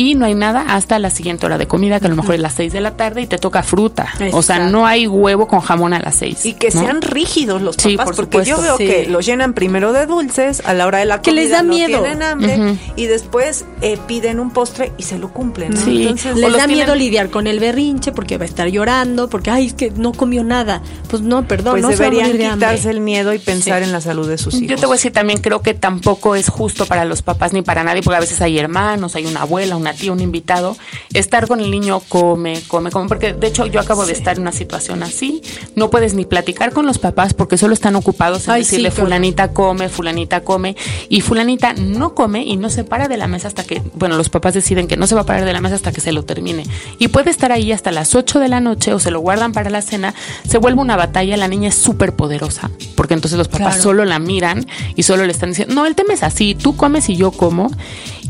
y 0.00 0.14
no 0.14 0.24
hay 0.24 0.34
nada 0.34 0.64
hasta 0.74 0.98
la 0.98 1.10
siguiente 1.10 1.44
hora 1.44 1.58
de 1.58 1.66
comida, 1.66 2.00
que 2.00 2.06
a 2.06 2.08
lo 2.08 2.16
mejor 2.16 2.34
es 2.36 2.40
las 2.40 2.54
seis 2.54 2.72
de 2.72 2.80
la 2.80 2.96
tarde 2.96 3.20
y 3.20 3.26
te 3.26 3.36
toca 3.36 3.62
fruta. 3.62 4.08
O 4.32 4.40
sea, 4.42 4.58
no 4.70 4.86
hay 4.86 5.06
huevo 5.06 5.46
con 5.46 5.60
jamón 5.60 5.92
a 5.92 5.98
las 6.00 6.14
seis. 6.14 6.46
Y 6.46 6.54
que 6.54 6.70
¿no? 6.70 6.80
sean 6.80 7.02
rígidos 7.02 7.60
los 7.60 7.76
Sí, 7.76 7.98
papás, 7.98 8.16
por 8.16 8.28
porque 8.30 8.48
yo 8.48 8.58
veo 8.62 8.78
Sí. 8.78 8.86
que 8.86 9.06
los 9.08 9.26
llenan 9.26 9.52
primero 9.52 9.92
de 9.92 10.06
dulces, 10.06 10.62
a 10.64 10.72
la 10.72 10.86
hora 10.86 10.98
de 11.00 11.04
la 11.04 11.20
Que 11.20 11.32
comida 11.32 11.42
les 11.42 11.50
da 11.50 11.62
no 11.62 11.74
miedo. 11.74 11.98
tienen 12.00 12.22
hambre, 12.22 12.78
y 12.96 13.06
después 13.06 13.66
eh, 13.82 13.98
piden 14.06 14.40
un 14.40 14.52
postre 14.52 14.92
y 14.96 15.02
se 15.02 15.18
lo 15.18 15.32
cumplen. 15.34 15.74
¿no? 15.74 15.80
Sí. 15.84 16.02
Entonces, 16.02 16.34
Les 16.36 16.52
da 16.56 16.66
miedo 16.66 16.94
lidiar 16.94 17.28
con 17.28 17.46
el 17.46 17.60
berrinche 17.60 18.10
porque 18.12 18.38
va 18.38 18.44
a 18.44 18.48
estar 18.48 18.68
llorando, 18.68 19.28
porque, 19.28 19.50
ay, 19.50 19.66
es 19.66 19.74
que 19.74 19.90
no 19.90 20.12
comió 20.12 20.44
nada. 20.44 20.80
Pues 21.10 21.20
no, 21.20 21.46
perdón, 21.46 21.72
pues 21.74 21.82
no 21.82 21.88
deberían 21.90 22.28
morir 22.28 22.38
de 22.40 22.46
hambre. 22.46 22.68
quitarse 22.68 22.88
el 22.90 23.00
miedo 23.00 23.34
y 23.34 23.38
pensar 23.38 23.82
en 23.82 23.92
la 23.92 24.00
salud 24.00 24.26
de 24.26 24.38
sus 24.38 24.54
hijos. 24.54 24.66
Yo 24.68 24.76
te 24.76 24.86
voy 24.86 24.94
a 24.94 24.96
decir 24.96 25.12
también, 25.12 25.40
creo 25.42 25.60
que 25.60 25.74
tampoco 25.74 26.34
es 26.36 26.48
justo 26.48 26.86
para 26.86 27.04
los 27.04 27.20
papás 27.20 27.52
ni 27.52 27.60
para 27.60 27.84
nadie, 27.84 28.02
porque 28.02 28.16
a 28.16 28.20
veces 28.20 28.40
hay 28.40 28.58
hermanos, 28.58 29.14
hay 29.14 29.26
una 29.26 29.42
abuela, 29.42 29.76
una 29.76 29.89
tía, 29.92 30.12
un 30.12 30.20
invitado. 30.20 30.76
Estar 31.12 31.46
con 31.46 31.60
el 31.60 31.70
niño, 31.70 32.00
come, 32.08 32.60
come, 32.68 32.90
come, 32.90 33.08
porque 33.08 33.32
de 33.32 33.46
hecho 33.46 33.66
yo 33.66 33.80
acabo 33.80 34.06
de 34.06 34.12
estar 34.12 34.36
en 34.36 34.42
una 34.42 34.52
situación 34.52 35.02
así. 35.02 35.42
No 35.74 35.90
puedes 35.90 36.14
ni 36.14 36.24
platicar 36.24 36.72
con 36.72 36.86
los 36.86 36.98
papás 36.98 37.34
porque 37.34 37.56
solo 37.58 37.74
están 37.74 37.96
ocupados 37.96 38.46
en 38.46 38.54
Ay, 38.54 38.62
decirle 38.62 38.90
fulanita 38.90 39.52
come, 39.52 39.88
fulanita 39.88 40.42
come, 40.42 40.76
y 41.08 41.20
fulanita 41.20 41.72
no 41.74 42.14
come 42.14 42.44
y 42.44 42.56
no 42.56 42.70
se 42.70 42.84
para 42.84 43.08
de 43.08 43.16
la 43.16 43.26
mesa 43.26 43.48
hasta 43.48 43.64
que, 43.64 43.82
bueno, 43.94 44.16
los 44.16 44.28
papás 44.28 44.54
deciden 44.54 44.86
que 44.88 44.96
no 44.96 45.06
se 45.06 45.14
va 45.14 45.22
a 45.22 45.26
parar 45.26 45.44
de 45.44 45.52
la 45.52 45.60
mesa 45.60 45.74
hasta 45.76 45.92
que 45.92 46.00
se 46.00 46.12
lo 46.12 46.24
termine. 46.24 46.64
Y 46.98 47.08
puede 47.08 47.30
estar 47.30 47.52
ahí 47.52 47.72
hasta 47.72 47.90
las 47.90 48.14
8 48.14 48.38
de 48.40 48.48
la 48.48 48.60
noche 48.60 48.92
o 48.94 48.98
se 48.98 49.10
lo 49.10 49.20
guardan 49.20 49.52
para 49.52 49.70
la 49.70 49.82
cena, 49.82 50.14
se 50.48 50.58
vuelve 50.58 50.80
una 50.80 50.96
batalla, 50.96 51.36
la 51.36 51.48
niña 51.48 51.68
es 51.68 51.74
súper 51.74 52.14
poderosa, 52.14 52.70
porque 52.94 53.14
entonces 53.14 53.38
los 53.38 53.48
papás 53.48 53.60
Claro. 53.74 53.82
solo 53.82 54.04
la 54.04 54.18
miran 54.18 54.66
y 54.96 55.02
solo 55.02 55.24
le 55.26 55.32
están 55.32 55.50
diciendo, 55.50 55.74
no, 55.74 55.86
el 55.86 55.94
tema 55.94 56.14
es 56.14 56.22
así, 56.22 56.54
tú 56.54 56.76
comes 56.76 57.08
y 57.08 57.16
yo 57.16 57.30
como, 57.30 57.70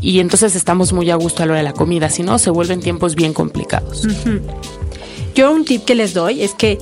y 0.00 0.20
entonces 0.20 0.56
estamos 0.56 0.92
muy 0.92 1.10
a 1.10 1.16
gusto 1.16 1.42
a 1.42 1.46
la 1.46 1.52
hora 1.52 1.58
de 1.58 1.64
la 1.64 1.72
comida, 1.72 2.10
si 2.10 2.22
no, 2.22 2.38
se 2.38 2.50
vuelven 2.50 2.80
tiempos 2.80 3.14
bien 3.14 3.32
complicados. 3.32 4.06
Yo 5.34 5.52
un 5.52 5.64
tip 5.64 5.84
que 5.84 5.94
les 5.94 6.14
doy 6.14 6.42
es 6.42 6.54
que 6.54 6.78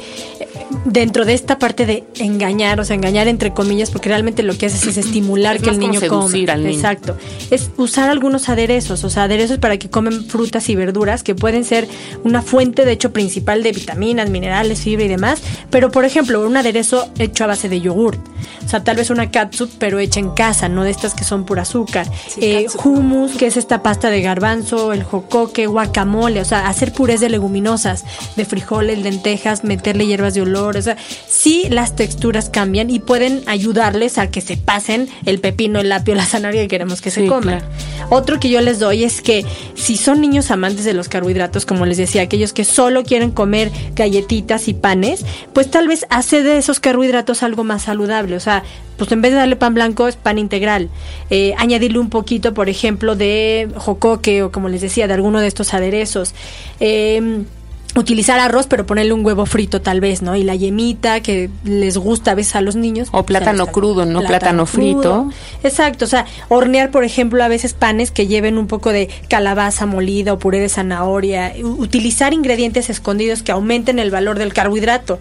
dentro 0.84 1.25
de 1.25 1.34
esta 1.34 1.58
parte 1.58 1.87
de 1.87 2.04
engañar, 2.18 2.80
o 2.80 2.84
sea, 2.84 2.96
engañar 2.96 3.28
entre 3.28 3.52
comillas, 3.52 3.90
porque 3.90 4.08
realmente 4.08 4.42
lo 4.42 4.56
que 4.56 4.66
haces 4.66 4.87
es 4.87 4.96
estimular 4.96 5.56
Es 5.56 5.62
que 5.62 5.70
el 5.70 5.78
niño 5.78 6.00
coma. 6.08 6.28
niño. 6.28 6.68
Exacto. 6.68 7.16
Es 7.50 7.70
usar 7.76 8.10
algunos 8.10 8.48
aderezos, 8.48 9.04
o 9.04 9.10
sea, 9.10 9.25
aderezos 9.25 9.58
para 9.58 9.76
que 9.78 9.88
comen 9.90 10.25
frutas 10.25 10.68
y 10.68 10.76
verduras 10.76 11.22
que 11.22 11.34
pueden 11.34 11.64
ser 11.64 11.88
una 12.25 12.42
fuente 12.42 12.84
de 12.84 12.92
hecho 12.92 13.12
principal 13.12 13.62
de 13.62 13.72
vitaminas, 13.72 14.30
minerales, 14.30 14.80
fibra 14.80 15.04
y 15.04 15.08
demás, 15.08 15.40
pero 15.70 15.90
por 15.90 16.04
ejemplo, 16.04 16.46
un 16.46 16.56
aderezo 16.56 17.08
hecho 17.18 17.44
a 17.44 17.48
base 17.48 17.68
de 17.68 17.80
yogur. 17.80 18.16
O 18.64 18.68
sea, 18.68 18.84
tal 18.84 18.96
vez 18.96 19.10
una 19.10 19.30
catsup, 19.30 19.70
pero 19.78 19.98
hecha 19.98 20.20
en 20.20 20.30
casa, 20.30 20.68
no 20.68 20.84
de 20.84 20.90
estas 20.90 21.14
que 21.14 21.25
son 21.25 21.44
pura 21.44 21.62
azúcar. 21.62 22.06
Sí, 22.28 22.40
Eh, 22.42 22.66
hummus, 22.84 23.32
que 23.32 23.46
es 23.46 23.56
esta 23.56 23.82
pasta 23.82 24.10
de 24.10 24.20
garbanzo, 24.20 24.92
el 24.92 25.02
jocoque, 25.02 25.66
guacamole, 25.66 26.40
o 26.40 26.44
sea, 26.44 26.68
hacer 26.68 26.92
purés 26.92 27.20
de 27.20 27.28
leguminosas, 27.30 28.04
de 28.37 28.44
frijoles, 28.44 28.98
lentejas, 28.98 29.64
meterle 29.64 30.06
hierbas 30.06 30.34
de 30.34 30.42
olor, 30.42 30.57
o 30.66 30.82
sea, 30.82 30.96
sí 31.28 31.64
las 31.70 31.94
texturas 31.96 32.50
cambian 32.50 32.90
y 32.90 32.98
pueden 32.98 33.42
ayudarles 33.46 34.18
a 34.18 34.30
que 34.30 34.40
se 34.40 34.56
pasen 34.56 35.08
el 35.24 35.38
pepino, 35.40 35.80
el 35.80 35.90
apio, 35.92 36.14
la 36.14 36.24
zanahoria 36.26 36.62
que 36.62 36.68
queremos 36.68 37.00
que 37.00 37.10
se 37.10 37.22
Sí, 37.22 37.26
coman. 37.26 37.42
claro. 37.60 37.66
Otro 38.10 38.40
que 38.40 38.48
yo 38.50 38.60
les 38.60 38.78
doy 38.78 39.04
es 39.04 39.20
que 39.22 39.44
si 39.74 39.96
son 39.96 40.20
niños 40.20 40.50
amantes 40.50 40.84
de 40.84 40.94
los 40.94 41.08
carbohidratos, 41.08 41.66
como 41.66 41.84
les 41.86 41.96
decía, 41.98 42.22
aquellos 42.22 42.52
que 42.52 42.64
solo 42.64 43.04
quieren 43.04 43.30
comer 43.30 43.70
galletitas 43.94 44.68
y 44.68 44.74
panes, 44.74 45.24
pues 45.52 45.70
tal 45.70 45.88
vez 45.88 46.06
hace 46.10 46.42
de 46.42 46.58
esos 46.58 46.80
carbohidratos 46.80 47.42
algo 47.42 47.64
más 47.64 47.82
saludable, 47.82 48.36
o 48.36 48.40
sea, 48.40 48.62
pues 48.96 49.12
en 49.12 49.20
vez 49.22 49.30
de 49.32 49.38
darle 49.38 49.54
pan 49.56 49.74
blanco 49.74 50.08
es 50.08 50.16
pan 50.16 50.38
integral. 50.38 50.88
Eh, 51.30 51.54
añadirle 51.58 51.98
un 52.00 52.10
poquito, 52.10 52.52
por 52.54 52.68
ejemplo, 52.68 53.14
de 53.14 53.68
jocoque 53.76 54.42
o 54.42 54.50
como 54.50 54.68
les 54.68 54.80
decía, 54.80 55.06
de 55.06 55.14
alguno 55.14 55.38
de 55.40 55.46
estos 55.46 55.72
aderezos. 55.72 56.34
Eh, 56.80 57.42
Utilizar 57.97 58.38
arroz, 58.38 58.66
pero 58.66 58.85
ponerle 58.87 59.12
un 59.14 59.25
huevo 59.25 59.45
frito 59.47 59.80
tal 59.80 60.00
vez, 60.00 60.21
¿no? 60.23 60.37
Y 60.37 60.45
la 60.45 60.54
yemita 60.54 61.21
que 61.21 61.50
les 61.64 61.97
gusta 61.97 62.33
a 62.33 62.35
veces 62.35 62.54
a 62.54 62.61
los 62.61 62.76
niños. 62.76 63.09
O 63.12 63.25
plátano 63.25 63.64
les- 63.64 63.73
crudo, 63.73 64.04
¿no? 64.04 64.21
Plátano 64.23 64.66
frito. 64.66 65.30
Exacto, 65.64 66.04
o 66.04 66.09
sea, 66.09 66.26
hornear, 66.49 66.90
por 66.90 67.02
ejemplo, 67.02 67.42
a 67.42 67.49
veces 67.49 67.73
panes 67.73 68.11
que 68.11 68.26
lleven 68.26 68.59
un 68.59 68.66
poco 68.66 68.92
de 68.92 69.09
calabaza 69.28 69.87
molida 69.87 70.35
o 70.35 70.38
puré 70.38 70.61
de 70.61 70.68
zanahoria, 70.68 71.54
utilizar 71.62 72.35
ingredientes 72.35 72.90
escondidos 72.90 73.42
que 73.42 73.52
aumenten 73.52 73.99
el 73.99 74.11
valor 74.11 74.38
del 74.38 74.52
carbohidrato. 74.52 75.18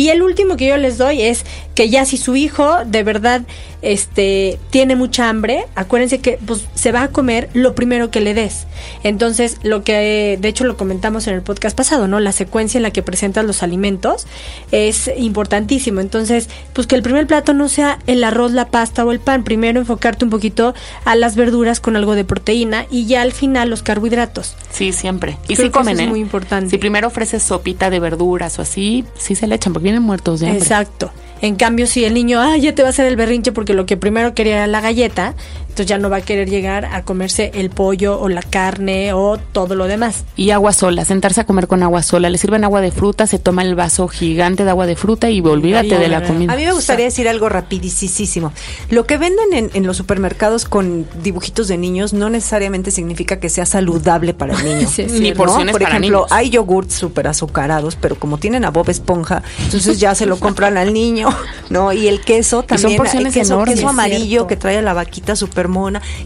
Y 0.00 0.08
el 0.08 0.22
último 0.22 0.56
que 0.56 0.66
yo 0.66 0.78
les 0.78 0.96
doy 0.96 1.20
es 1.20 1.44
que 1.74 1.90
ya 1.90 2.06
si 2.06 2.16
su 2.16 2.34
hijo 2.34 2.86
de 2.86 3.02
verdad 3.02 3.42
este 3.82 4.58
tiene 4.70 4.96
mucha 4.96 5.28
hambre, 5.28 5.64
acuérdense 5.74 6.20
que 6.20 6.38
pues 6.46 6.66
se 6.74 6.92
va 6.92 7.02
a 7.02 7.08
comer 7.08 7.48
lo 7.54 7.74
primero 7.74 8.10
que 8.10 8.20
le 8.20 8.34
des. 8.34 8.66
Entonces, 9.02 9.58
lo 9.62 9.84
que 9.84 10.38
de 10.40 10.48
hecho 10.48 10.64
lo 10.64 10.76
comentamos 10.76 11.26
en 11.26 11.34
el 11.34 11.42
podcast 11.42 11.76
pasado, 11.76 12.08
¿no? 12.08 12.20
La 12.20 12.32
secuencia 12.32 12.78
en 12.78 12.82
la 12.82 12.90
que 12.90 13.02
presentas 13.02 13.44
los 13.44 13.62
alimentos 13.62 14.26
es 14.72 15.10
importantísimo. 15.16 16.00
Entonces, 16.00 16.48
pues 16.72 16.86
que 16.86 16.96
el 16.96 17.02
primer 17.02 17.26
plato 17.26 17.52
no 17.52 17.68
sea 17.68 17.98
el 18.06 18.24
arroz, 18.24 18.52
la 18.52 18.68
pasta 18.68 19.04
o 19.04 19.12
el 19.12 19.20
pan, 19.20 19.44
primero 19.44 19.80
enfocarte 19.80 20.24
un 20.24 20.30
poquito 20.30 20.74
a 21.04 21.14
las 21.14 21.36
verduras 21.36 21.80
con 21.80 21.96
algo 21.96 22.14
de 22.14 22.24
proteína 22.24 22.86
y 22.90 23.06
ya 23.06 23.22
al 23.22 23.32
final 23.32 23.68
los 23.68 23.82
carbohidratos. 23.82 24.56
Sí, 24.70 24.92
siempre. 24.92 25.36
Y 25.44 25.56
Creo 25.56 25.56
si 25.56 25.62
que 25.64 25.70
comen, 25.70 25.94
eso 25.94 26.02
es 26.02 26.06
¿eh? 26.06 26.10
muy 26.10 26.20
importante. 26.20 26.70
Si 26.70 26.78
primero 26.78 27.08
ofreces 27.08 27.42
sopita 27.42 27.90
de 27.90 28.00
verduras 28.00 28.58
o 28.58 28.62
así, 28.62 29.04
sí 29.18 29.34
se 29.34 29.46
le 29.46 29.56
echan 29.56 29.72
porque 29.72 29.89
muertos 29.98 30.40
de 30.40 30.46
hambre. 30.46 30.62
Exacto. 30.62 31.10
En 31.42 31.56
cambio, 31.56 31.86
si 31.86 32.04
el 32.04 32.14
niño, 32.14 32.38
ah, 32.38 32.56
ya 32.58 32.74
te 32.74 32.82
va 32.82 32.88
a 32.88 32.90
hacer 32.90 33.06
el 33.06 33.16
berrinche 33.16 33.50
porque 33.50 33.72
lo 33.72 33.86
que 33.86 33.96
primero 33.96 34.34
quería 34.34 34.56
era 34.56 34.66
la 34.66 34.80
galleta, 34.80 35.34
entonces 35.70 35.86
ya 35.86 35.98
no 35.98 36.10
va 36.10 36.18
a 36.18 36.20
querer 36.20 36.50
llegar 36.50 36.84
a 36.84 37.04
comerse 37.04 37.52
el 37.54 37.70
pollo 37.70 38.20
o 38.20 38.28
la 38.28 38.42
carne 38.42 39.12
o 39.12 39.38
todo 39.38 39.76
lo 39.76 39.86
demás. 39.86 40.24
Y 40.36 40.50
agua 40.50 40.72
sola, 40.72 41.04
sentarse 41.04 41.40
a 41.40 41.44
comer 41.44 41.68
con 41.68 41.82
agua 41.82 42.02
sola. 42.02 42.28
Le 42.28 42.38
sirven 42.38 42.64
agua 42.64 42.80
de 42.80 42.90
fruta, 42.90 43.26
se 43.26 43.38
toma 43.38 43.62
el 43.62 43.76
vaso 43.76 44.08
gigante 44.08 44.64
de 44.64 44.70
agua 44.70 44.86
de 44.86 44.96
fruta 44.96 45.30
y 45.30 45.40
olvídate 45.40 45.96
de 45.96 46.08
la 46.08 46.24
comida. 46.24 46.52
A 46.52 46.56
mí 46.56 46.64
me 46.64 46.72
gustaría 46.72 47.04
decir 47.04 47.28
algo 47.28 47.48
rapidísimo. 47.48 48.52
Lo 48.90 49.06
que 49.06 49.16
venden 49.16 49.52
en, 49.52 49.70
en 49.72 49.86
los 49.86 49.96
supermercados 49.96 50.64
con 50.64 51.06
dibujitos 51.22 51.68
de 51.68 51.78
niños 51.78 52.12
no 52.12 52.30
necesariamente 52.30 52.90
significa 52.90 53.38
que 53.38 53.48
sea 53.48 53.64
saludable 53.64 54.34
para 54.34 54.54
el 54.54 54.64
niño. 54.64 54.80
Sí, 54.90 55.02
es 55.02 55.12
Ni 55.12 55.32
porciones 55.32 55.72
Por 55.72 55.82
para 55.82 55.96
ejemplo, 55.98 56.18
niños. 56.18 56.32
hay 56.32 56.50
yogurts 56.50 56.94
súper 56.94 57.28
azucarados, 57.28 57.94
pero 57.94 58.16
como 58.16 58.38
tienen 58.38 58.64
a 58.64 58.70
Bob 58.70 58.90
Esponja, 58.90 59.42
entonces 59.62 60.00
ya 60.00 60.16
se 60.16 60.26
lo 60.26 60.40
compran 60.40 60.76
al 60.76 60.92
niño, 60.92 61.28
¿no? 61.70 61.92
Y 61.92 62.08
el 62.08 62.20
queso 62.22 62.64
también, 62.64 62.96
porciones 62.96 63.36
el 63.36 63.40
queso, 63.42 63.54
enormes, 63.54 63.76
queso 63.76 63.88
amarillo 63.88 64.48
que 64.48 64.56
trae 64.56 64.78
a 64.78 64.82
la 64.82 64.94
vaquita 64.94 65.36
súper 65.36 65.59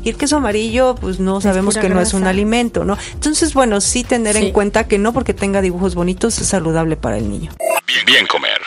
Y 0.03 0.09
el 0.11 0.17
queso 0.17 0.37
amarillo, 0.37 0.95
pues 0.95 1.19
no 1.21 1.41
sabemos 1.41 1.77
que 1.77 1.89
no 1.89 2.01
es 2.01 2.15
un 2.15 2.25
alimento, 2.25 2.85
¿no? 2.85 2.97
Entonces, 3.15 3.55
bueno, 3.55 3.81
sí 3.81 4.05
tener 4.05 4.37
Sí. 4.37 4.47
en 4.47 4.53
cuenta 4.53 4.87
que 4.87 4.99
no 4.99 5.13
porque 5.13 5.35
tenga 5.35 5.61
dibujos 5.61 5.95
bonitos 5.95 6.41
es 6.41 6.49
saludable 6.49 6.97
para 6.97 7.17
el 7.19 7.29
niño. 7.31 7.51
Bien, 7.87 8.05
bien 8.07 8.27
comer. 8.27 8.59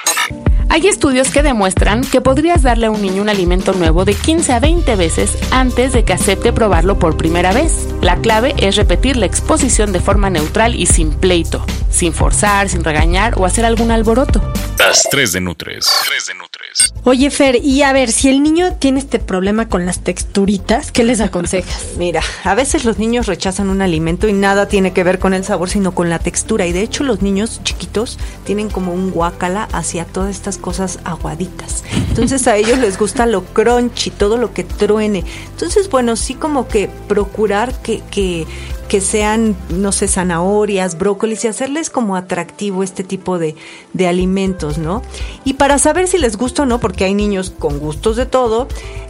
Hay 0.70 0.86
estudios 0.88 1.30
que 1.30 1.44
demuestran 1.44 2.02
que 2.02 2.22
podrías 2.22 2.62
darle 2.62 2.88
a 2.88 2.92
un 2.92 3.02
niño 3.02 3.22
un 3.22 3.30
alimento 3.30 3.74
nuevo 3.74 4.06
de 4.06 4.14
15 4.14 4.54
a 4.54 4.60
20 4.60 4.96
veces 4.96 5.38
antes 5.52 5.94
de 5.94 6.04
que 6.04 6.14
acepte 6.14 6.52
probarlo 6.52 7.00
por 7.00 7.18
primera 7.18 7.54
vez. 7.54 7.88
La 8.02 8.18
clave 8.18 8.54
es 8.58 8.76
repetir 8.76 9.18
la 9.18 9.26
exposición 9.26 9.92
de 9.92 10.02
forma 10.02 10.30
neutral 10.30 10.76
y 10.76 10.86
sin 10.86 11.12
pleito, 11.12 11.66
sin 11.90 12.14
forzar, 12.14 12.70
sin 12.70 12.84
regañar 12.84 13.40
o 13.40 13.46
hacer 13.46 13.66
algún 13.66 13.92
alboroto. 13.92 14.42
Las 14.78 15.04
3 15.10 15.34
de 15.34 15.42
Nutres. 15.42 15.92
3 16.08 16.28
de 16.28 16.34
Nutres. 16.36 16.94
Oye, 17.04 17.30
Fer, 17.32 17.56
y 17.64 17.82
a 17.82 17.94
ver, 17.94 18.12
si 18.12 18.30
el 18.30 18.44
niño 18.44 18.76
tiene 18.76 19.00
este 19.00 19.20
problema 19.20 19.68
con 19.68 19.86
las 19.86 20.00
texturitas, 20.00 20.92
¿qué 20.92 21.04
les 21.04 21.20
aconsejas? 21.22 21.88
Mira, 21.98 22.22
a 22.44 22.54
veces 22.54 22.86
los 22.86 23.00
niños 23.00 23.26
rechazan 23.26 23.70
un 23.70 23.82
alimento 23.82 24.28
y 24.28 24.34
nada 24.34 24.68
tiene 24.68 24.94
que 24.94 25.04
ver 25.04 25.18
con 25.18 25.34
el 25.34 25.44
sabor, 25.44 25.70
sino 25.70 25.94
con 25.94 26.10
la 26.10 26.20
textura. 26.20 26.68
Y 26.68 26.74
de 26.74 26.82
hecho 26.82 27.04
los 27.04 27.22
niños 27.22 27.62
chiquitos 27.64 28.20
tienen 28.46 28.70
como 28.70 28.94
un 28.94 29.12
guacala 29.12 29.68
hacia 29.72 30.06
todas 30.06 30.36
estas 30.36 30.57
cosas 30.58 31.00
aguaditas. 31.04 31.84
Entonces 32.10 32.48
a 32.48 32.56
ellos 32.58 32.78
les 32.80 32.98
gusta 32.98 33.26
lo 33.26 33.44
crunchy, 33.44 34.12
todo 34.12 34.38
lo 34.38 34.54
que 34.54 34.64
truene. 34.64 35.24
Entonces, 35.52 35.90
bueno, 35.90 36.16
sí 36.16 36.34
como 36.34 36.68
que 36.68 36.90
procurar 37.08 37.82
que, 37.82 38.02
que, 38.12 38.46
que 38.88 39.02
sean, 39.02 39.56
no 39.70 39.92
sé, 39.92 40.08
zanahorias, 40.08 40.98
brócolis 40.98 41.44
y 41.46 41.48
hacerles 41.48 41.90
como 41.90 42.16
atractivo 42.16 42.84
este 42.84 43.04
tipo 43.04 43.38
de, 43.40 43.56
de 43.94 44.08
alimentos, 44.08 44.78
¿no? 44.78 45.02
Y 45.44 45.54
para 45.54 45.78
saber 45.80 46.08
si 46.08 46.18
les 46.18 46.38
gusta 46.38 46.64
o 46.64 46.66
no, 46.66 46.80
porque 46.80 47.06
hay 47.06 47.14
niños 47.14 47.52
con 47.58 47.80
gustos 47.80 48.16
de 48.16 48.26
todo, 48.26 48.68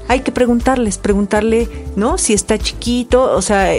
hay 0.10 0.22
que 0.22 0.32
preguntarles, 0.32 0.98
preguntarle, 0.98 1.68
¿no? 1.98 2.18
Si 2.18 2.32
está 2.34 2.58
chiquito, 2.58 3.24
o 3.36 3.42
sea, 3.42 3.72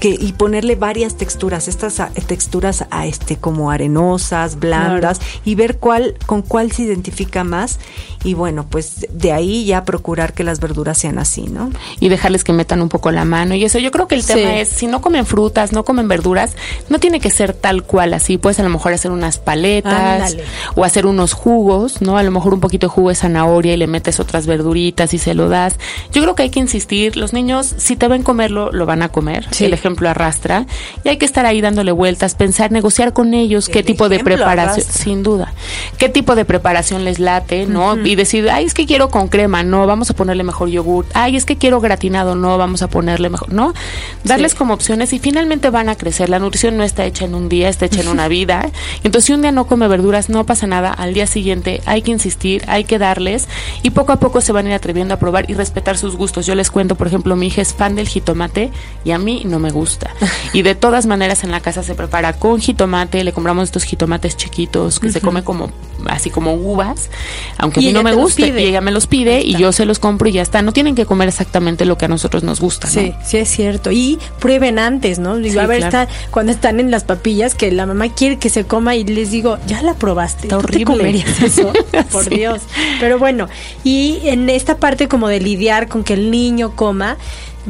que, 0.00 0.08
y 0.18 0.32
ponerle 0.32 0.76
varias 0.76 1.16
texturas, 1.18 1.68
estas 1.68 2.00
texturas 2.26 2.86
a 2.90 3.06
este 3.06 3.36
como 3.36 3.70
arenosas, 3.70 4.58
blandas, 4.58 5.20
y 5.44 5.56
ver 5.56 5.76
cuál, 5.76 6.14
con 6.24 6.40
cuál 6.40 6.72
se 6.72 6.84
identifica 6.84 7.44
más. 7.44 7.78
Y 8.24 8.32
bueno, 8.32 8.64
pues 8.68 9.06
de 9.12 9.32
ahí 9.32 9.66
ya 9.66 9.84
procurar 9.84 10.32
que 10.32 10.42
las 10.42 10.58
verduras 10.58 10.96
sean 10.96 11.18
así, 11.18 11.42
¿no? 11.42 11.70
y 12.00 12.08
dejarles 12.08 12.44
que 12.44 12.52
metan 12.54 12.80
un 12.80 12.88
poco 12.88 13.10
la 13.10 13.26
mano 13.26 13.54
y 13.54 13.62
eso. 13.64 13.78
Yo 13.78 13.90
creo 13.90 14.08
que 14.08 14.14
el 14.14 14.22
Sí. 14.22 14.32
tema 14.34 14.56
es, 14.60 14.68
si 14.70 14.86
no 14.86 15.02
comen 15.02 15.26
frutas, 15.28 15.72
no 15.72 15.84
comen 15.84 16.08
verduras, 16.08 16.56
no 16.88 16.98
tiene 16.98 17.20
que 17.20 17.30
ser 17.30 17.52
tal 17.52 17.84
cual 17.84 18.14
así. 18.14 18.38
Puedes 18.38 18.58
a 18.58 18.62
lo 18.62 18.70
mejor 18.70 18.92
hacer 18.92 19.10
unas 19.10 19.38
paletas 19.38 19.92
Ándale. 19.92 20.44
o 20.74 20.84
hacer 20.84 21.06
unos 21.06 21.32
jugos, 21.32 22.02
¿no? 22.02 22.18
A 22.18 22.22
lo 22.22 22.30
mejor 22.30 22.54
un 22.54 22.60
poquito 22.60 22.88
de 22.88 22.90
jugo 22.90 23.10
de 23.10 23.14
zanahoria 23.14 23.74
y 23.74 23.76
le 23.76 23.86
metes 23.86 24.18
otras 24.18 24.46
verduritas 24.46 25.14
y 25.14 25.18
se 25.18 25.34
lo 25.34 25.48
das. 25.48 25.76
Yo 26.12 26.22
creo 26.22 26.34
que 26.34 26.42
hay 26.44 26.50
que 26.50 26.60
insistir. 26.60 27.16
Los 27.16 27.32
niños, 27.32 27.74
si 27.76 27.96
te 27.96 28.08
ven 28.08 28.22
comerlo, 28.22 28.72
lo 28.72 28.86
van 28.86 29.02
a 29.02 29.10
comer. 29.10 29.46
Sí. 29.50 29.64
El 29.66 29.74
ejemplo 29.74 30.08
arrastra. 30.08 30.66
Y 31.04 31.08
hay 31.08 31.18
que 31.18 31.26
estar 31.26 31.46
ahí 31.46 31.60
dándole 31.60 31.92
vueltas, 31.92 32.34
pensar, 32.34 32.72
negociar 32.72 33.12
con 33.12 33.34
ellos 33.34 33.68
qué 33.68 33.82
tipo 33.82 34.08
de 34.08 34.20
preparación, 34.20 34.80
arrastra. 34.80 35.04
sin 35.04 35.22
duda, 35.22 35.52
qué 35.98 36.08
tipo 36.08 36.36
de 36.36 36.44
preparación 36.44 37.04
les 37.04 37.18
late, 37.18 37.66
¿no? 37.66 37.96
Y 37.96 38.14
decir, 38.14 38.48
ay, 38.50 38.64
es 38.64 38.72
que 38.72 38.86
quiero 38.86 39.10
con 39.10 39.28
crema, 39.28 39.64
no, 39.64 39.86
vamos 39.86 40.10
a 40.10 40.14
ponerle 40.14 40.44
mejor 40.44 40.68
yogur. 40.68 41.04
Ay, 41.12 41.36
es 41.36 41.44
que 41.44 41.56
quiero 41.56 41.80
gratinado, 41.80 42.36
no, 42.36 42.56
vamos 42.56 42.82
a 42.82 42.88
ponerle 42.88 43.28
mejor, 43.28 43.52
¿no? 43.52 43.74
Darles 44.22 44.54
como 44.54 44.74
opciones 44.74 45.12
y 45.12 45.18
finalmente 45.18 45.70
van 45.70 45.88
a 45.88 45.96
crecer. 45.96 46.28
La 46.28 46.38
nutrición 46.38 46.76
no 46.76 46.84
está 46.84 47.04
hecha 47.04 47.24
en 47.24 47.34
un 47.34 47.48
día, 47.48 47.68
está 47.68 47.86
hecha 47.86 48.00
en 48.00 48.08
una 48.08 48.28
vida. 48.38 48.70
Entonces, 49.02 49.24
si 49.26 49.32
un 49.32 49.42
día 49.42 49.50
no 49.50 49.66
come 49.66 49.88
verduras, 49.88 50.28
no 50.28 50.46
pasa 50.46 50.66
nada. 50.68 50.92
Al 50.92 51.14
día 51.14 51.26
siguiente 51.26 51.82
hay 51.84 52.02
que 52.02 52.12
insistir, 52.12 52.62
hay 52.68 52.84
que 52.84 52.98
darles 52.98 53.48
y 53.82 53.90
poco 53.90 54.12
a 54.12 54.20
poco 54.20 54.40
se 54.40 54.52
van 54.52 54.66
a 54.66 54.68
ir 54.70 54.74
atreviendo 54.76 55.14
a 55.14 55.18
probar 55.18 55.50
y 55.50 55.54
respetar 55.54 55.98
sus 55.98 56.14
gustos. 56.14 56.46
Yo 56.46 56.54
les 56.54 56.70
cuento, 56.70 56.94
por 56.94 57.08
ejemplo, 57.08 57.34
mi 57.34 57.48
hija 57.48 57.60
es 57.60 57.74
fan 57.74 57.96
del 57.96 58.06
jitomate 58.06 58.70
y 59.04 59.10
a 59.10 59.18
mí 59.18 59.42
no 59.44 59.58
me 59.58 59.70
gusta. 59.70 60.10
Y 60.52 60.62
de 60.62 60.74
todas 60.74 61.06
maneras 61.06 61.44
en 61.44 61.50
la 61.50 61.60
casa 61.60 61.82
se 61.82 61.94
prepara 61.94 62.32
con 62.32 62.60
jitomate, 62.60 63.22
le 63.22 63.32
compramos 63.32 63.64
estos 63.64 63.84
jitomates 63.84 64.36
chiquitos 64.36 64.98
que 64.98 65.12
se 65.12 65.20
come 65.20 65.42
como 65.42 65.70
así 66.06 66.30
como 66.30 66.54
uvas, 66.54 67.10
aunque 67.56 67.80
a 67.80 67.82
mí 67.82 67.92
no 67.92 68.02
me 68.02 68.10
te 68.10 68.16
los 68.16 68.24
gusta 68.24 68.44
pide. 68.46 68.62
y 68.62 68.66
ella 68.66 68.80
me 68.80 68.90
los 68.92 69.06
pide 69.06 69.40
y 69.42 69.56
yo 69.56 69.72
se 69.72 69.84
los 69.84 69.98
compro 69.98 70.28
y 70.28 70.32
ya 70.32 70.42
está. 70.42 70.62
No 70.62 70.72
tienen 70.72 70.94
que 70.94 71.06
comer 71.06 71.28
exactamente 71.28 71.84
lo 71.84 71.98
que 71.98 72.04
a 72.04 72.08
nosotros 72.08 72.42
nos 72.44 72.60
gusta, 72.60 72.86
¿no? 72.88 72.92
Sí, 72.92 73.14
sí 73.24 73.36
es 73.38 73.48
cierto. 73.48 73.90
Y 73.90 74.18
prueben 74.38 74.78
antes, 74.78 75.18
¿no? 75.18 75.36
Digo, 75.36 75.54
Sí, 75.54 75.58
a 75.58 75.66
ver, 75.66 75.78
claro. 75.80 76.02
está, 76.02 76.14
cuando 76.30 76.52
están 76.52 76.80
en 76.80 76.90
las 76.90 77.04
papillas 77.04 77.54
que 77.54 77.70
la 77.72 77.86
mamá 77.86 78.08
quiere 78.10 78.38
que 78.38 78.48
se 78.50 78.64
coma 78.64 78.94
y 78.96 79.04
les 79.04 79.30
digo, 79.30 79.58
ya 79.66 79.82
la 79.82 79.94
probaste. 79.94 80.42
Está 80.48 80.56
¿Tú 80.58 80.62
te 80.62 80.66
horrible. 80.68 80.84
comerías 80.84 81.42
eso? 81.42 81.72
Por 82.12 82.24
Sí. 82.24 82.30
Dios. 82.36 82.62
Pero 83.00 83.18
bueno, 83.18 83.48
y 83.84 84.18
en 84.24 84.48
esta 84.50 84.76
parte 84.78 85.08
como 85.08 85.28
de 85.28 85.40
lidiar 85.40 85.88
con 85.88 86.04
que 86.04 86.14
el 86.14 86.30
niño 86.30 86.72
coma, 86.76 87.16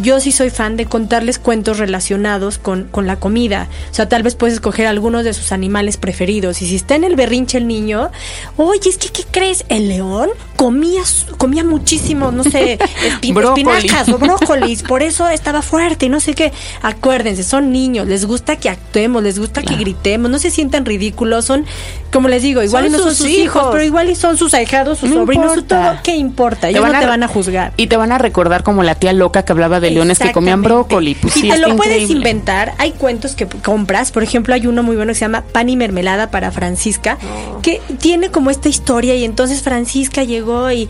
yo 0.00 0.20
sí 0.20 0.32
soy 0.32 0.50
fan 0.50 0.76
de 0.76 0.86
contarles 0.86 1.38
cuentos 1.38 1.78
relacionados 1.78 2.58
con, 2.58 2.84
con 2.84 3.06
la 3.06 3.16
comida. 3.16 3.68
O 3.90 3.94
sea, 3.94 4.08
tal 4.08 4.22
vez 4.22 4.34
puedes 4.34 4.54
escoger 4.54 4.86
algunos 4.86 5.24
de 5.24 5.32
sus 5.34 5.52
animales 5.52 5.96
preferidos. 5.96 6.62
Y 6.62 6.66
si 6.66 6.76
está 6.76 6.94
en 6.94 7.04
el 7.04 7.16
berrinche 7.16 7.58
el 7.58 7.66
niño, 7.66 8.10
oye, 8.56 8.88
es 8.88 8.98
que, 8.98 9.08
¿qué 9.10 9.24
crees? 9.30 9.64
El 9.68 9.88
león 9.88 10.30
comía, 10.56 11.02
comía 11.36 11.62
muchísimo, 11.64 12.32
no 12.32 12.42
sé, 12.44 12.78
espi- 13.22 13.32
Brócoli. 13.32 13.62
espinacas 13.76 14.08
o 14.08 14.18
brócolis, 14.18 14.82
por 14.82 15.02
eso 15.02 15.28
estaba 15.28 15.62
fuerte 15.62 16.06
y 16.06 16.08
no 16.08 16.18
sé 16.20 16.34
qué. 16.34 16.52
Acuérdense, 16.82 17.42
son 17.44 17.70
niños, 17.72 18.06
les 18.08 18.24
gusta 18.24 18.56
que 18.56 18.68
actuemos, 18.68 19.22
les 19.22 19.38
gusta 19.38 19.62
que 19.62 19.76
gritemos, 19.76 20.30
no 20.30 20.38
se 20.38 20.50
sientan 20.50 20.84
ridículos, 20.84 21.44
son, 21.44 21.64
como 22.12 22.28
les 22.28 22.42
digo, 22.42 22.62
igual 22.62 22.84
Son 22.84 22.92
y 22.94 22.96
no 22.96 23.02
son 23.04 23.14
sus 23.14 23.26
hijos, 23.28 23.44
hijos. 23.44 23.68
pero 23.72 23.84
igual 23.84 24.10
y 24.10 24.14
son 24.16 24.36
sus 24.36 24.52
ahijados, 24.54 24.98
sus 24.98 25.10
No 25.10 25.16
sobrinos, 25.16 25.46
importa. 25.58 25.90
todo, 25.92 26.00
¿qué 26.02 26.16
importa? 26.16 26.68
Ellos 26.68 26.84
no 26.84 26.98
te 26.98 27.06
van 27.06 27.22
a 27.22 27.28
juzgar. 27.28 27.72
Y 27.76 27.86
te 27.86 27.96
van 27.96 28.10
a 28.12 28.18
recordar 28.18 28.62
como 28.64 28.82
la 28.82 28.94
tía 28.96 29.12
loca 29.12 29.44
que 29.44 29.52
hablaba 29.52 29.78
de 29.80 29.87
leones 29.90 30.18
que 30.18 30.32
comían 30.32 30.62
brócoli. 30.62 31.14
Pues 31.14 31.36
y 31.36 31.40
sí, 31.42 31.48
te 31.48 31.58
lo 31.58 31.76
puedes 31.76 32.02
increíble. 32.02 32.16
inventar. 32.30 32.74
Hay 32.78 32.92
cuentos 32.92 33.34
que 33.34 33.46
compras. 33.46 34.12
Por 34.12 34.22
ejemplo, 34.22 34.54
hay 34.54 34.66
uno 34.66 34.82
muy 34.82 34.96
bueno 34.96 35.10
que 35.10 35.14
se 35.16 35.20
llama 35.24 35.42
Pan 35.52 35.68
y 35.68 35.76
Mermelada 35.76 36.30
para 36.30 36.50
Francisca, 36.52 37.18
Oh. 37.22 37.60
que 37.62 37.80
tiene 38.00 38.30
como 38.30 38.50
esta 38.50 38.68
historia. 38.68 39.14
Y 39.14 39.24
entonces 39.24 39.62
Francisca 39.62 40.24
llegó 40.24 40.70
y 40.70 40.88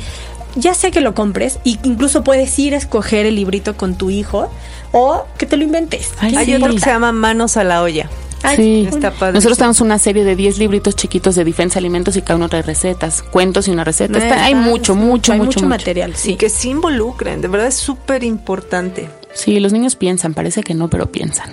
ya 0.57 0.75
sé 0.75 0.91
que 0.91 1.01
lo 1.01 1.15
compres. 1.15 1.59
Y 1.65 1.79
incluso 1.83 2.25
puedes 2.25 2.59
ir 2.59 2.75
a 2.75 2.79
escoger 2.79 3.27
el 3.27 3.37
librito 3.37 3.77
con 3.77 3.97
tu 3.97 4.11
hijo 4.11 4.51
o 4.93 5.25
que 5.37 5.47
te 5.47 5.57
lo 5.57 5.65
inventes. 5.65 6.13
Ay, 6.21 6.33
¿Qué 6.33 6.39
Hay 6.39 6.55
otro 6.55 6.75
que 6.75 6.81
se 6.81 6.87
llama 6.91 7.13
Manos 7.13 7.57
a 7.57 7.65
la 7.65 7.83
olla. 7.83 8.09
Ay, 8.43 8.57
Sí. 8.57 8.87
Está 8.89 9.11
padre. 9.11 9.35
Nosotros 9.35 9.59
tenemos 9.59 9.81
una 9.81 9.99
serie 9.99 10.25
de 10.25 10.37
10 10.37 10.59
libritos 10.59 10.95
chiquitos 10.97 11.35
de 11.35 11.45
diferentes 11.45 11.77
alimentos 11.77 12.17
y 12.17 12.23
cada 12.23 12.37
uno 12.37 12.49
trae 12.49 12.63
recetas, 12.63 13.23
cuentos 13.23 13.69
y 13.69 13.71
una 13.71 13.85
receta. 13.85 14.19
no, 14.19 14.25
Está- 14.25 14.45
hay 14.45 14.55
mucho, 14.55 14.95
mucho, 14.95 15.33
hay 15.33 15.39
mucho, 15.39 15.59
mucho. 15.61 15.69
material. 15.69 16.13
Y 16.13 16.17
Sí. 16.17 16.37
que 16.37 16.49
se 16.49 16.69
involucren, 16.69 17.41
de 17.41 17.49
verdad 17.49 17.67
es 17.69 17.75
súper 17.77 18.23
importante. 18.25 19.09
Sí, 19.35 19.59
los 19.61 19.73
niños 19.73 19.97
piensan, 19.97 20.35
parece 20.35 20.63
que 20.63 20.75
no, 20.75 20.89
pero 20.89 21.11
piensan. 21.13 21.51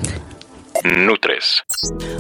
Nutres. 0.84 1.64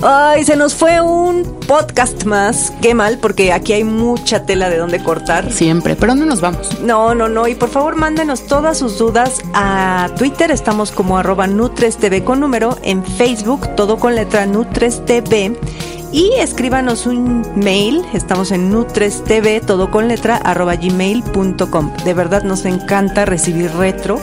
Ay, 0.02 0.44
se 0.44 0.56
nos 0.56 0.74
fue 0.74 1.02
un 1.02 1.60
podcast 1.68 2.24
más. 2.26 2.72
Qué 2.82 2.94
mal, 2.94 3.20
porque 3.20 3.52
aquí 3.54 3.74
hay 3.74 3.84
mucha 3.84 4.46
tela 4.46 4.70
de 4.70 4.78
donde 4.78 5.04
cortar. 5.04 5.52
Siempre, 5.52 5.96
pero 5.96 6.16
no 6.16 6.26
nos 6.26 6.42
vamos. 6.42 6.80
No, 6.80 7.14
no, 7.16 7.28
no. 7.28 7.48
Y 7.48 7.56
por 7.56 7.70
favor, 7.70 7.96
mándenos 7.96 8.48
todas 8.48 8.78
sus 8.80 8.98
dudas 8.98 9.42
a 9.54 10.10
Twitter. 10.18 10.52
Estamos 10.52 10.92
como 10.92 11.18
arroba 11.18 11.48
NutresTV 11.48 12.24
con 12.24 12.40
número. 12.40 12.78
En 12.84 13.04
Facebook, 13.04 13.76
todo 13.76 13.98
con 13.98 14.16
letra 14.16 14.46
NutresTV. 14.46 15.56
y 16.12 16.32
escríbanos 16.40 17.06
un 17.08 17.46
mail. 17.56 18.06
Estamos 18.14 18.52
en 18.52 18.72
nutrestv, 18.72 19.66
todo 19.66 19.92
con 19.92 20.08
letra, 20.08 20.38
arroba 20.38 20.76
gmail.com. 20.76 21.94
De 22.06 22.14
verdad 22.14 22.44
nos 22.44 22.66
encanta 22.66 23.26
recibir 23.26 23.72
retro, 23.72 24.20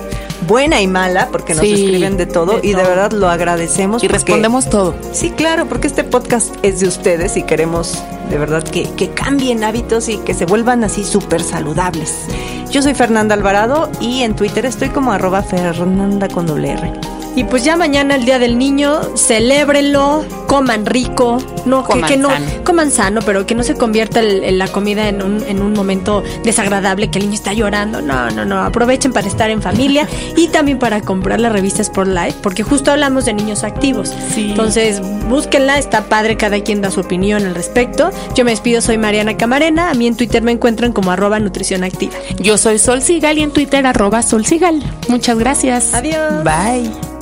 buena 0.46 0.80
y 0.80 0.86
mala, 0.86 1.28
porque 1.30 1.54
nos 1.54 1.64
escriben 1.64 2.16
de 2.16 2.26
todo 2.26 2.60
y 2.62 2.74
de 2.74 2.82
verdad 2.82 3.12
lo 3.12 3.28
agradecemos. 3.28 4.02
Y 4.02 4.08
respondemos 4.08 4.68
todo. 4.68 4.94
Sí, 5.12 5.30
claro, 5.30 5.66
porque 5.66 5.86
este 5.86 6.04
podcast 6.04 6.54
es 6.62 6.80
de 6.80 6.88
ustedes 6.88 7.36
y 7.36 7.42
queremos 7.42 8.02
de 8.30 8.38
verdad 8.38 8.62
que, 8.62 8.90
que 8.90 9.10
cambien 9.10 9.64
hábitos 9.64 10.08
y 10.08 10.18
que 10.18 10.34
se 10.34 10.46
vuelvan 10.46 10.84
así 10.84 11.04
súper 11.04 11.42
saludables. 11.42 12.14
Yo 12.70 12.80
soy 12.82 12.94
Fernanda 12.94 13.34
Alvarado 13.34 13.90
y 14.00 14.22
en 14.22 14.34
Twitter 14.34 14.64
estoy 14.64 14.88
como 14.88 15.12
arroba 15.12 15.42
Fernanda 15.42 16.28
con 16.28 16.46
doble 16.46 16.72
R. 16.72 16.92
Y 17.34 17.44
pues 17.44 17.64
ya 17.64 17.76
mañana 17.76 18.14
el 18.14 18.24
Día 18.24 18.38
del 18.38 18.58
Niño, 18.58 19.00
celébrenlo, 19.16 20.24
coman 20.52 20.84
rico, 20.84 21.38
no 21.64 21.82
Coman 21.82 22.02
que, 22.08 22.14
que 22.14 22.20
no 22.20 22.28
sano. 22.28 22.46
coman 22.64 22.90
sano, 22.90 23.20
pero 23.24 23.46
que 23.46 23.54
no 23.54 23.62
se 23.62 23.74
convierta 23.74 24.20
el- 24.20 24.44
el- 24.44 24.58
la 24.58 24.68
comida 24.68 25.08
en 25.08 25.22
un, 25.22 25.42
en 25.48 25.62
un 25.62 25.72
momento 25.72 26.22
desagradable, 26.44 27.10
que 27.10 27.18
el 27.18 27.24
niño 27.24 27.34
está 27.36 27.54
llorando. 27.54 28.02
No, 28.02 28.30
no, 28.30 28.44
no, 28.44 28.60
aprovechen 28.62 29.12
para 29.14 29.26
estar 29.26 29.48
en 29.50 29.62
familia 29.62 30.06
y 30.36 30.48
también 30.48 30.78
para 30.78 31.00
comprar 31.00 31.40
la 31.40 31.48
revista 31.48 31.80
Sport 31.80 32.10
Life, 32.10 32.34
porque 32.42 32.62
justo 32.62 32.90
hablamos 32.90 33.24
de 33.24 33.32
niños 33.32 33.64
activos. 33.64 34.12
Sí. 34.34 34.50
Entonces, 34.50 35.00
búsquenla, 35.28 35.78
está 35.78 36.02
padre, 36.04 36.36
cada 36.36 36.60
quien 36.60 36.82
da 36.82 36.90
su 36.90 37.00
opinión 37.00 37.46
al 37.46 37.54
respecto. 37.54 38.10
Yo 38.34 38.44
me 38.44 38.50
despido, 38.50 38.82
soy 38.82 38.98
Mariana 38.98 39.38
Camarena, 39.38 39.90
a 39.90 39.94
mí 39.94 40.06
en 40.06 40.16
Twitter 40.16 40.42
me 40.42 40.52
encuentran 40.52 40.92
como 40.92 41.12
arroba 41.12 41.38
nutrición 41.38 41.82
activa. 41.82 42.12
Yo 42.38 42.58
soy 42.58 42.78
Sol 42.78 43.00
Sigal 43.00 43.38
y 43.38 43.42
en 43.42 43.52
Twitter 43.52 43.86
arroba 43.86 44.22
Sol 44.22 44.44
Sigal. 44.44 44.82
Muchas 45.08 45.38
gracias. 45.38 45.94
Adiós. 45.94 46.44
Bye. 46.44 47.21